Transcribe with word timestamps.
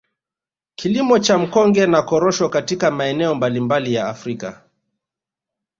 Kilimo 0.75 1.19
cha 1.19 1.37
mkonge 1.37 1.87
na 1.87 2.01
Korosho 2.01 2.49
katika 2.49 2.91
maeneo 2.91 3.35
mbalimbali 3.35 3.93
ya 3.93 4.07
Afrika 4.09 4.61